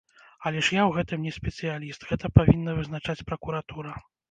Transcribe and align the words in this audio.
Але 0.49 0.61
ж 0.67 0.77
я 0.77 0.85
ў 0.85 0.91
гэтым 0.95 1.27
не 1.27 1.33
спецыяліст, 1.35 2.09
гэта 2.09 2.33
павінна 2.41 2.77
вызначаць 2.81 3.19
пракуратура. 3.31 3.97